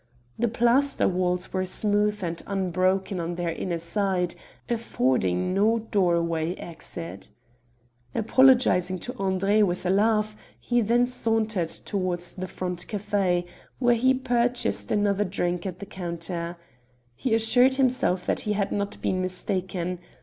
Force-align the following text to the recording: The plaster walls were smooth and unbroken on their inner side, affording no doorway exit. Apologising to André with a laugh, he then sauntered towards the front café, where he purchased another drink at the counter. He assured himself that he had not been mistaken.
The 0.39 0.47
plaster 0.47 1.07
walls 1.07 1.53
were 1.53 1.63
smooth 1.63 2.23
and 2.23 2.41
unbroken 2.47 3.19
on 3.19 3.35
their 3.35 3.51
inner 3.51 3.77
side, 3.77 4.33
affording 4.67 5.53
no 5.53 5.77
doorway 5.77 6.55
exit. 6.55 7.29
Apologising 8.15 8.97
to 8.97 9.13
André 9.13 9.63
with 9.63 9.85
a 9.85 9.91
laugh, 9.91 10.35
he 10.59 10.81
then 10.81 11.05
sauntered 11.05 11.69
towards 11.69 12.33
the 12.33 12.47
front 12.47 12.87
café, 12.87 13.45
where 13.77 13.93
he 13.93 14.15
purchased 14.15 14.91
another 14.91 15.23
drink 15.23 15.67
at 15.67 15.77
the 15.77 15.85
counter. 15.85 16.57
He 17.13 17.35
assured 17.35 17.75
himself 17.75 18.25
that 18.25 18.39
he 18.39 18.53
had 18.53 18.71
not 18.71 18.99
been 19.03 19.21
mistaken. 19.21 19.99